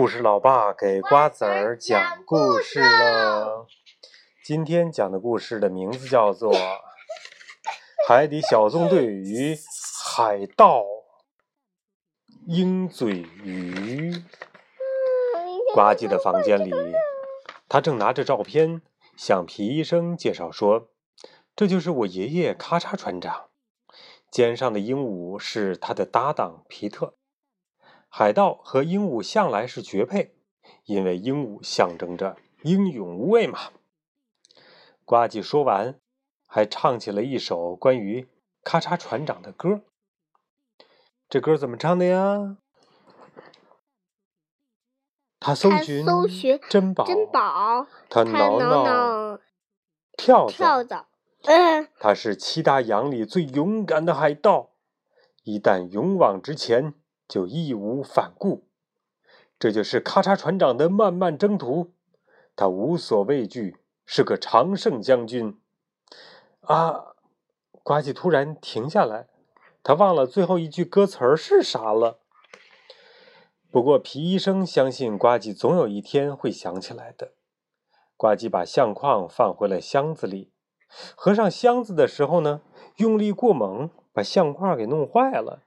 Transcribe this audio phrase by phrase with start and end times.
[0.00, 3.66] 故事老爸给瓜子儿讲故事了。
[4.44, 6.54] 今天讲的故事的名字叫做
[8.06, 9.58] 《海底小纵队与
[10.04, 10.84] 海盗
[12.46, 14.12] 鹰嘴鱼》。
[15.74, 16.72] 呱唧的房间里，
[17.68, 18.80] 他正拿着照片
[19.16, 20.90] 向皮医生介绍说
[21.56, 23.48] ：“这就是我爷爷咔嚓船长，
[24.30, 27.14] 肩上的鹦鹉是他的搭档皮特。”
[28.08, 30.34] 海盗和鹦鹉向来是绝配，
[30.84, 33.70] 因为鹦鹉象征着英勇无畏嘛。
[35.04, 36.00] 呱唧说完，
[36.46, 38.28] 还唱起了一首关于
[38.64, 39.82] 咔嚓船长的歌。
[41.28, 42.56] 这歌怎么唱的呀？
[45.40, 46.04] 他搜寻
[46.68, 47.06] 珍宝，
[48.10, 49.38] 他挠挠
[50.16, 51.06] 跳蚤，
[51.44, 54.70] 嗯他是七大洋里最勇敢的海盗，
[55.44, 56.94] 一旦勇往直前。
[57.28, 58.66] 就义无反顾，
[59.58, 61.92] 这就是咔嚓船长的漫漫征途。
[62.56, 65.60] 他无所畏惧，是个常胜将军。
[66.62, 67.14] 啊！
[67.84, 69.28] 呱唧突然停下来，
[69.82, 72.18] 他忘了最后一句歌词儿是啥了。
[73.70, 77.32] 不过皮医生相信呱唧总有一天会想起来的。
[78.16, 80.50] 呱唧把相框放回了箱子里，
[81.14, 82.60] 合上箱子的时候呢，
[82.96, 85.62] 用力过猛，把相框给弄坏了。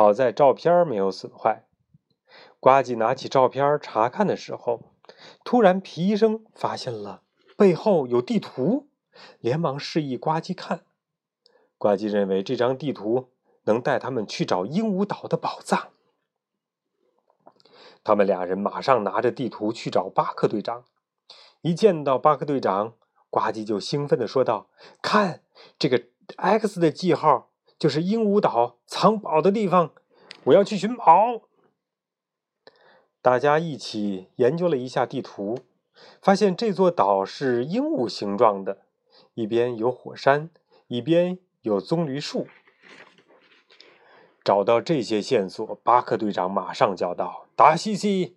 [0.00, 1.66] 好在照片没有损坏。
[2.58, 4.94] 呱唧拿起照片查看的时候，
[5.44, 7.22] 突然皮医生发现了
[7.54, 8.88] 背后有地图，
[9.40, 10.86] 连忙示意呱唧看。
[11.76, 13.28] 呱唧认为这张地图
[13.64, 15.90] 能带他们去找鹦鹉岛的宝藏。
[18.02, 20.84] 他们俩人马上拿着地图去找巴克队长。
[21.60, 22.94] 一见到巴克队长，
[23.28, 24.70] 呱唧就兴奋地说道
[25.02, 25.42] ：“看，
[25.78, 26.04] 这个
[26.38, 27.48] X 的记号。”
[27.80, 29.92] 就是鹦鹉岛藏宝的地方，
[30.44, 31.40] 我要去寻宝。
[33.22, 35.60] 大家一起研究了一下地图，
[36.20, 38.82] 发现这座岛是鹦鹉形状的，
[39.32, 40.50] 一边有火山，
[40.88, 42.46] 一边有棕榈树。
[44.44, 48.36] 找到这些线索，巴克队长马上叫道：“达西西！”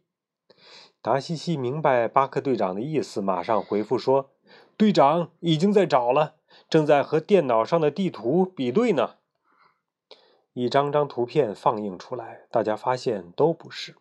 [1.04, 4.30] 达西西明白巴克队长的意思，马上回复说
[4.78, 6.36] ：“队长已经在找了，
[6.70, 9.16] 正在和电脑上的地图比对呢。”
[10.54, 13.96] 一张张图片放映出来，大家发现都不是。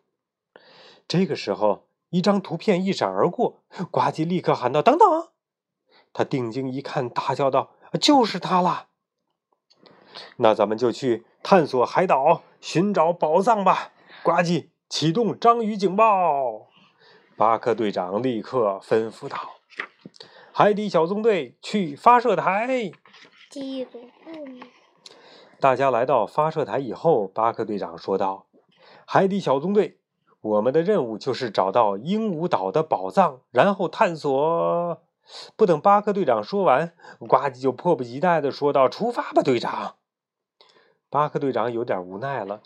[1.09, 5.29] 这个时候，一张图片一闪而过，呱唧立刻喊道：“等等！”
[6.13, 8.89] 他定睛一看，大叫道：“就是它了！”
[10.37, 13.93] 那咱们就去探索海岛，寻找宝藏吧！
[14.23, 16.69] 呱唧，启动章鱼警报！
[17.35, 19.39] 巴克队长立刻吩咐道
[20.53, 22.93] ：“海底小纵队去发射台。”
[25.63, 28.47] 大家来到发射台以后，巴克队长说道
[29.07, 30.01] ：“海底小纵队，
[30.41, 35.01] 我们的任务就是找到鹦鹉岛的宝藏，然后探索。”
[35.55, 39.95] 不等巴克队长说完，呱唧就迫不及待地说道：“出发吧，队长！”
[41.09, 42.63] 巴克队长有点无奈了，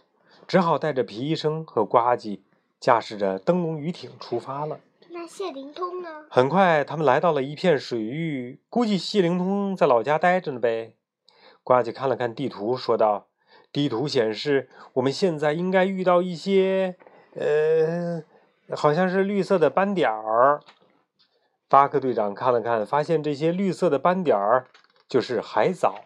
[0.46, 2.40] 只好带着皮医生和呱唧
[2.80, 4.80] 驾驶着灯笼鱼艇出发了。
[5.10, 6.08] 那谢灵通呢？
[6.30, 10.94] 很快，他们来到了一片水域，估计谢灵通在老家待着呢呗。
[11.66, 13.26] 呱唧看了看地图，说道
[13.72, 16.94] ：“地图显示，我们现在应该遇到一些……
[17.34, 18.22] 呃，
[18.76, 20.60] 好像是绿色的斑点儿。”
[21.68, 24.68] 巴克队长看了看，发现这些绿色的斑点儿
[25.08, 25.96] 就是海藻。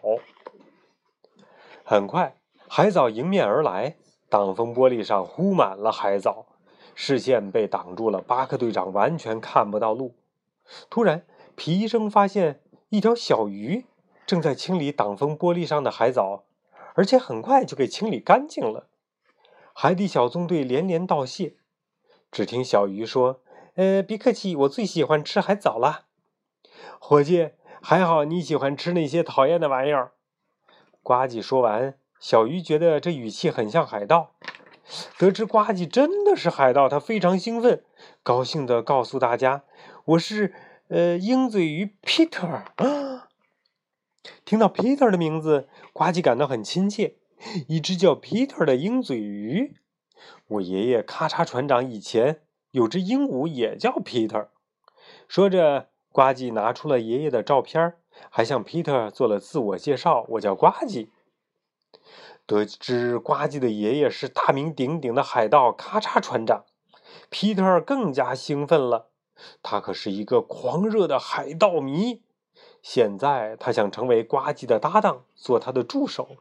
[1.83, 3.97] 很快，海藻迎面而来，
[4.29, 6.47] 挡风玻璃上糊满了海藻，
[6.95, 10.15] 视线被挡住了，巴克队长完全看不到路。
[10.89, 11.23] 突然，
[11.55, 13.85] 皮医生发现一条小鱼。
[14.31, 16.45] 正在清理挡风玻璃上的海藻，
[16.95, 18.87] 而且很快就给清理干净了。
[19.73, 21.55] 海底小纵队连连道谢。
[22.31, 23.41] 只听小鱼说
[23.75, 26.05] ：“呃，别客气，我最喜欢吃海藻了。”
[26.97, 27.49] 伙计，
[27.81, 30.13] 还好你喜欢吃那些讨厌的玩意儿。
[31.03, 34.31] 呱唧说完，小鱼觉得这语气很像海盗。
[35.17, 37.83] 得知呱唧真的是海盗，他非常兴奋，
[38.23, 39.65] 高兴地告诉大家
[40.15, 40.53] ：“我是
[40.87, 42.61] 呃鹰嘴鱼 Peter。”
[44.45, 47.15] 听到 Peter 的名字，呱唧感到很亲切。
[47.67, 49.75] 一只叫 Peter 的鹰嘴鱼。
[50.47, 52.41] 我爷爷咔嚓船长以前
[52.71, 54.49] 有只鹦鹉也叫 Peter。
[55.27, 57.95] 说着，呱唧拿出了爷爷的照片，
[58.29, 61.09] 还向 Peter 做了自我介绍：“我叫呱唧。”
[62.45, 66.65] 得知呱唧的爷爷是大名鼎鼎的海盗咔嚓船长
[67.31, 69.09] ，Peter 更加兴奋了。
[69.63, 72.21] 他可是一个狂热的海盗迷。
[72.81, 76.37] 现在他想成为呱唧的搭档，做他的助手。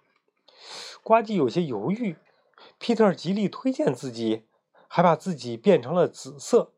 [1.02, 2.16] 呱唧有些犹豫，
[2.78, 4.44] 皮特极力推荐自己。
[4.92, 6.72] 还把自己变成了紫色。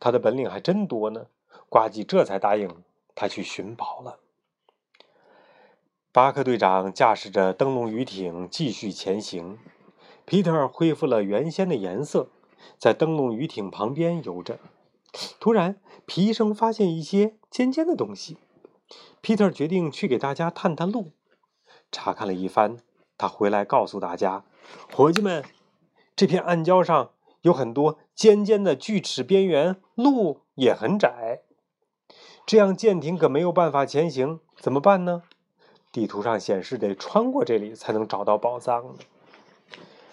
[0.00, 1.26] 他的本领还真多呢。
[1.68, 2.82] 呱唧这才答应
[3.14, 4.18] 他去寻宝了。
[6.10, 9.58] 巴克队长驾驶着灯笼鱼艇继续前行。
[10.24, 12.30] 皮特恢复了原先的颜色，
[12.78, 14.58] 在灯笼鱼艇旁边游着。
[15.38, 18.38] 突然，皮医生发现一些尖尖的东西。
[19.20, 21.12] 皮特决定去给大家探探路。
[21.90, 22.78] 查看了一番，
[23.16, 24.44] 他回来告诉大家
[24.92, 25.44] ：“伙计们，
[26.16, 31.42] 这片暗礁上有很多尖尖的锯齿边缘，路也很窄。
[32.44, 35.22] 这样舰艇可没有办法前行，怎么办呢？
[35.92, 38.96] 地图上显示得穿过这里才能找到宝藏。”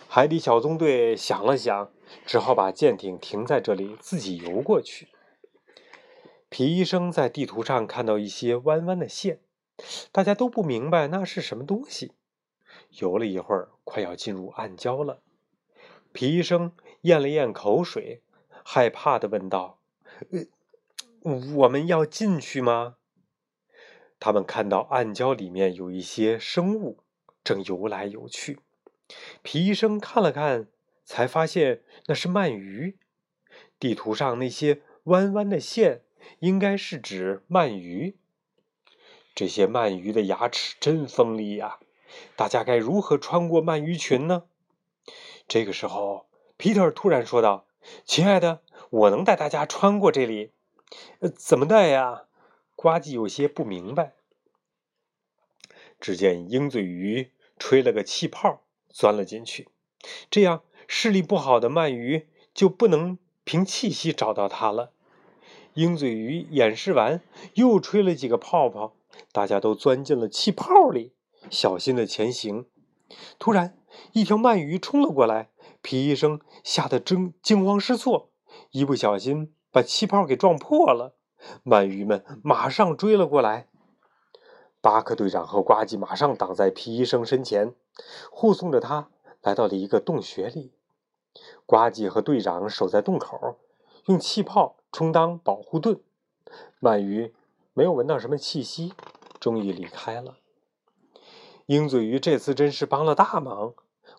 [0.08, 1.90] 海底小纵队想了想，
[2.26, 5.08] 只好把舰艇停在这里，自己游过去。
[6.52, 9.40] 皮医生在地图上看到一些弯弯的线，
[10.12, 12.12] 大家都不明白那是什么东西。
[13.00, 15.22] 游了一会儿，快要进入暗礁了。
[16.12, 18.22] 皮医生咽了咽口水，
[18.66, 19.80] 害怕的问道
[21.24, 22.98] ：“呃，我们要进去吗？”
[24.20, 26.98] 他们看到暗礁里面有一些生物
[27.46, 28.60] 正游来游去。
[29.42, 30.68] 皮医生看了看，
[31.06, 32.98] 才发现那是鳗鱼。
[33.80, 36.02] 地图上那些弯弯的线，
[36.40, 38.18] 应该是指鳗鱼。
[39.34, 41.80] 这些鳗鱼的牙齿真锋利呀！
[42.36, 44.44] 大家该如何穿过鳗鱼群呢？
[45.48, 46.28] 这个时候，
[46.58, 47.66] 皮特突然说道
[48.06, 50.52] ：“亲爱的，我能带大家穿过这里。”“，
[51.36, 52.26] 怎么带呀？”
[52.76, 54.14] 呱唧有些不明白。
[56.00, 58.64] 只见鹰嘴鱼吹了个气泡。
[58.94, 59.70] 钻了进去，
[60.30, 64.92] 这样视力不好的鳗鱼就不能凭气息找到它了。
[65.76, 67.22] 鹰嘴鱼演示完，
[67.54, 68.94] 又吹了几个泡泡，
[69.32, 71.14] 大家都钻进了气泡里，
[71.50, 72.66] 小心的前行。
[73.40, 73.78] 突然，
[74.12, 75.50] 一条鳗鱼冲了过来，
[75.82, 78.30] 皮医生吓得惊惊慌失措，
[78.72, 81.16] 一不小心把气泡给撞破了。
[81.64, 83.68] 鳗鱼们马上追了过来。
[84.82, 87.74] 巴克队长和呱唧马上挡在皮医生身前，
[88.30, 89.10] 护送着他
[89.42, 90.74] 来到了一个洞穴里。
[91.66, 93.58] 呱唧和队长守在洞口，
[94.08, 96.00] 用气泡充当保护盾。
[96.82, 97.34] 鳗鱼
[97.74, 98.94] 没有闻到什么气息，
[99.40, 100.38] 终于离开了。
[101.68, 103.74] 鹰嘴鱼这次真是帮了大忙，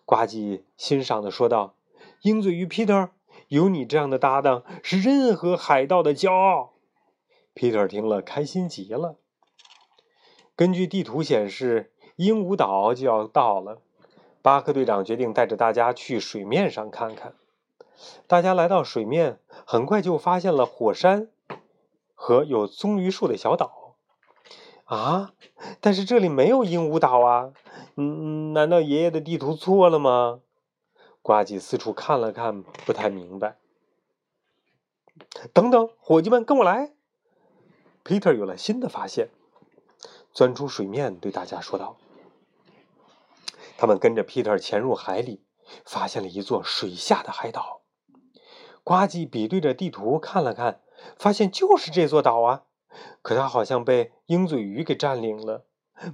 [0.05, 1.75] 呱唧欣赏的说道
[2.23, 3.09] ：“鹰嘴鱼皮特，
[3.49, 6.73] 有你这样的搭档是任何海盗的骄傲。”
[7.53, 9.17] 皮特听了，开心极了。
[10.55, 13.81] 根据地图显示，鹦鹉岛就要到了。
[14.41, 17.35] 巴克队长决定带着大家去水面上看看。
[18.25, 21.29] 大家来到水面，很快就发现了火山
[22.13, 23.81] 和有棕榈树的小岛。
[24.85, 25.33] 啊！
[25.79, 27.53] 但是这里没有鹦鹉岛啊！
[27.95, 30.41] 嗯，难道爷爷的地图错了吗？
[31.21, 33.57] 呱唧四处看了看，不太明白。
[35.53, 36.93] 等等，伙计们，跟我来
[38.03, 39.29] ！Peter 有了新的发现。
[40.33, 41.95] 钻出水面，对大家说道
[43.77, 45.45] ：“他们跟着 Peter 潜入海里，
[45.85, 47.82] 发现了一座水下的海岛。
[48.83, 50.81] 呱唧比对着地图看了看，
[51.17, 52.63] 发现就是这座岛啊！
[53.21, 55.65] 可他好像被鹰嘴鱼给占领了。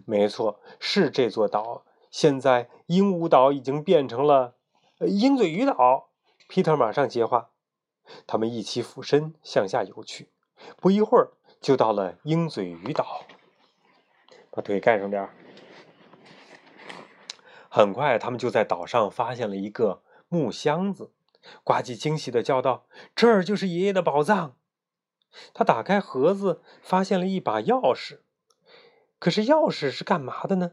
[0.06, 1.84] 没错，是这座岛。
[2.12, 4.56] 现在鹦鹉岛已经变成了
[5.00, 6.10] 鹰嘴鱼岛。
[6.48, 7.50] 皮特马上接话。
[8.26, 10.30] 他们一起俯身向下游去，
[10.78, 13.24] 不一会儿就到了鹰嘴鱼岛。
[14.52, 15.30] 把腿盖上点儿。
[17.70, 21.12] 很快，他们就在岛上发现了一个木箱子。
[21.64, 24.56] 呱唧惊喜的叫道：“这儿就是爷爷的宝藏！”
[25.54, 28.20] 他打开盒子，发现了一把钥匙。
[29.20, 30.72] 可是钥匙是干嘛的呢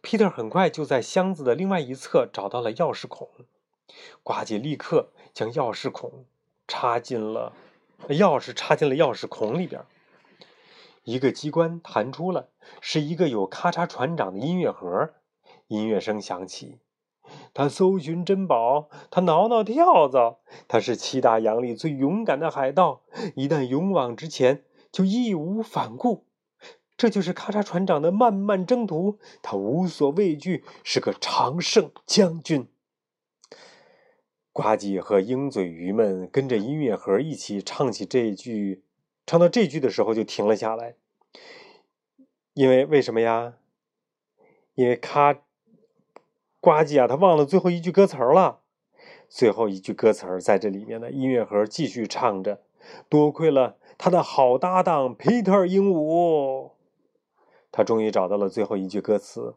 [0.00, 3.28] 皮特很快就在箱子的另外一侧找到了钥匙孔。
[4.22, 6.26] 呱唧立刻将钥匙孔
[6.66, 7.54] 插进了
[8.08, 9.84] 钥匙插进了钥匙孔里边。
[11.04, 15.14] 一个机关弹出了，是一个有咔嚓船长的音乐盒。
[15.68, 16.78] 音乐声响起，
[17.54, 23.02] 他搜寻珍宝，他挠挠跳蚤，他是七大洋里最勇敢的海盗。
[23.34, 26.26] 一旦勇往直前，就义无反顾。
[26.96, 32.66] 这就是咔嚓船长的漫漫征途，他无所畏惧，是个常胜将军。
[34.52, 38.82] 呱唧和鹰嘴鱼们跟着音乐盒一起唱起这句。
[39.24, 40.96] 唱到这句的时候就停了下来，
[42.54, 43.58] 因为为什么呀？
[44.74, 45.34] 因为咔，
[46.68, 48.58] 呱唧啊，他忘了最后一句歌词了。
[49.26, 52.60] 最后一句歌词在这里面的，音乐盒继续唱着
[53.08, 56.72] ：“多亏了他的好搭档皮特鹦鹉，
[57.72, 59.54] 他终于找到了最后一句歌词。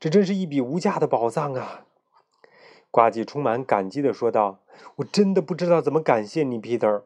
[0.00, 1.84] 这真是一笔无价的宝藏啊！”
[2.90, 4.60] 呱唧充满感激地说道
[4.96, 7.02] ：“我真的不知道怎么感谢你，Peter。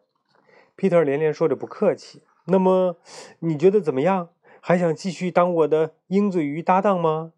[0.76, 2.22] ”Peter 连连说着不客气。
[2.44, 2.96] 那么，
[3.40, 4.28] 你觉得怎么样？
[4.60, 7.32] 还想继续当我的鹰嘴鱼搭档吗？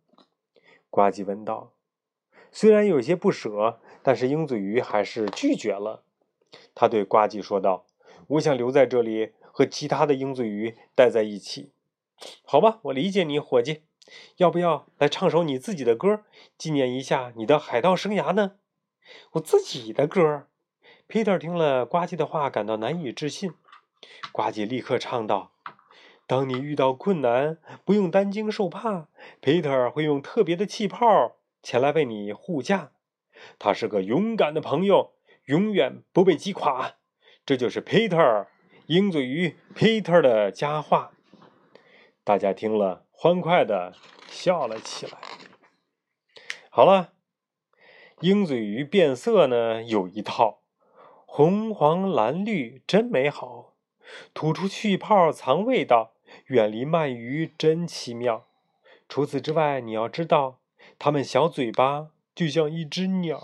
[0.91, 1.73] 呱唧问道。
[2.53, 6.03] 虽然有些不舍，但是鹰嘴鱼还是拒绝了。
[6.75, 7.87] 他对呱唧说道
[8.29, 11.71] ：“我想留在这里和其他的鹰嘴鱼待在一起。”
[12.45, 13.83] 好吧，我理解你，伙计。
[14.39, 16.25] 要不要来唱首你自己的歌，
[16.59, 18.57] 纪念一下你的海盗生涯呢？
[19.33, 20.47] 我自己的歌。
[21.09, 23.53] Peter 听了呱唧的话，感到难以置信。
[24.33, 25.53] 呱唧立刻唱道
[26.27, 29.09] ：“当你遇到困难，不用担惊受怕
[29.41, 32.93] ，Peter 会用特别的气泡前来为你护驾。
[33.59, 35.15] 他是个勇敢的朋友，
[35.47, 36.97] 永远不被击垮。
[37.47, 38.47] 这就是 Peter，
[38.87, 41.13] 鹰嘴鱼 Peter 的佳话。”
[42.23, 43.95] 大家听了，欢快的
[44.29, 45.19] 笑了起来。
[46.69, 47.15] 好了，
[48.21, 50.63] 鹰嘴鱼变色呢，有一套，
[51.27, 53.75] 红黄蓝绿真美好，
[54.35, 56.13] 吐出气泡藏味道，
[56.47, 58.47] 远离鳗鱼真奇妙。
[59.09, 60.60] 除此之外，你要知道，
[61.03, 63.41] 它们小嘴巴就像一只鸟。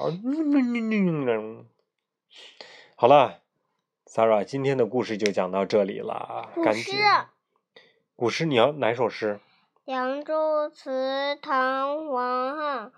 [2.94, 3.40] 好了
[4.04, 6.92] ，Sarah，今天的故事就讲到这里了，古诗。
[8.14, 9.40] 古诗你要哪首诗？
[9.86, 12.92] 扬州词唐王翰，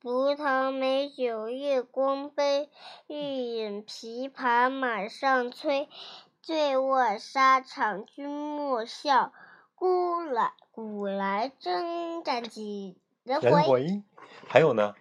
[0.00, 2.70] 葡萄美酒夜光杯。
[3.06, 5.90] 欲饮琵琶马上催，
[6.40, 9.34] 醉卧沙场君莫笑。
[9.74, 14.02] 古来古来征战几人回？
[14.48, 14.94] 还有呢？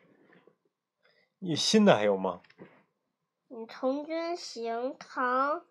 [1.40, 2.42] 你新的还有吗？
[3.48, 5.64] 你从军行唐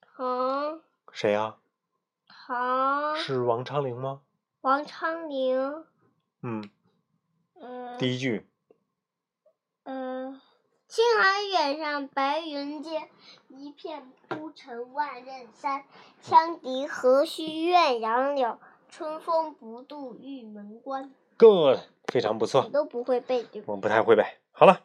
[0.00, 0.82] 唐
[1.12, 1.56] 谁呀？
[2.26, 4.22] 唐是王昌龄吗？
[4.60, 5.84] 王昌龄。
[6.42, 6.68] 嗯。
[7.54, 7.98] 嗯。
[7.98, 8.48] 第一句。
[9.84, 10.40] 嗯。
[10.88, 13.10] 青海远上白云间，
[13.48, 15.84] 一片孤城万仞山。
[16.22, 18.60] 羌笛何须怨杨柳，
[18.96, 21.12] 春风不度玉门关。
[21.36, 22.64] Good，非常不错。
[22.64, 24.24] 你都不会背对我不太会背。
[24.52, 24.80] 好了，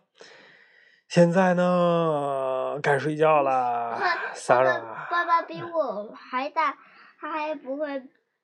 [1.08, 3.98] 现在呢，该睡觉了。
[4.36, 5.10] Sarah。
[5.10, 6.78] 爸爸比我还大。
[7.22, 8.02] 他还不会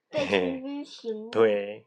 [0.09, 1.29] 被从军行。
[1.31, 1.86] 对，